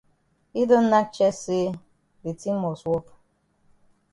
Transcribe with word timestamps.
Yi 0.55 0.61
don 0.69 0.85
nack 0.91 1.07
chest 1.15 1.39
say 1.45 1.65
de 2.23 2.31
tin 2.39 2.55
must 2.63 2.83
wok. 2.89 3.05